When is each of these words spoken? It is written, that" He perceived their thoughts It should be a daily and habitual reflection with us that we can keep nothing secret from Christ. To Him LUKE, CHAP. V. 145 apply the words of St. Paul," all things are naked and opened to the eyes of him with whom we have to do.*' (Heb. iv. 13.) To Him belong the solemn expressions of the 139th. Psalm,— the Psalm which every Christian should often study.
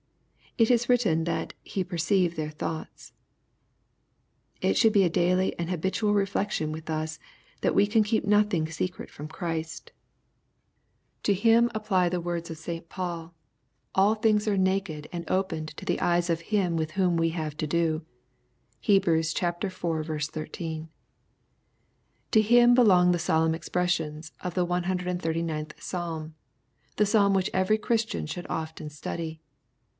It 0.57 0.69
is 0.71 0.89
written, 0.89 1.23
that" 1.25 1.53
He 1.73 1.83
perceived 1.83 2.35
their 2.35 2.49
thoughts 2.49 3.13
It 4.59 4.75
should 4.75 4.91
be 4.93 5.03
a 5.03 5.09
daily 5.09 5.57
and 5.59 5.69
habitual 5.69 6.13
reflection 6.13 6.71
with 6.71 6.89
us 6.89 7.19
that 7.61 7.75
we 7.75 7.85
can 7.87 8.03
keep 8.03 8.25
nothing 8.25 8.67
secret 8.67 9.09
from 9.11 9.27
Christ. 9.27 9.91
To 11.23 11.33
Him 11.33 11.65
LUKE, 11.65 11.73
CHAP. 11.73 11.83
V. 11.83 11.87
145 11.87 12.09
apply 12.09 12.09
the 12.09 12.21
words 12.25 12.49
of 12.49 12.57
St. 12.57 12.89
Paul," 12.89 13.33
all 13.95 14.15
things 14.15 14.47
are 14.47 14.57
naked 14.57 15.07
and 15.13 15.29
opened 15.29 15.69
to 15.77 15.85
the 15.85 15.99
eyes 16.01 16.29
of 16.29 16.41
him 16.41 16.75
with 16.75 16.91
whom 16.91 17.15
we 17.15 17.29
have 17.29 17.55
to 17.57 17.67
do.*' 17.67 18.03
(Heb. 18.83 19.07
iv. 19.07 19.35
13.) 19.35 20.89
To 22.31 22.41
Him 22.41 22.73
belong 22.75 23.11
the 23.11 23.19
solemn 23.19 23.55
expressions 23.55 24.31
of 24.41 24.55
the 24.55 24.65
139th. 24.65 25.79
Psalm,— 25.81 26.33
the 26.97 27.05
Psalm 27.05 27.33
which 27.35 27.51
every 27.53 27.77
Christian 27.77 28.25
should 28.25 28.47
often 28.49 28.89
study. 28.89 29.39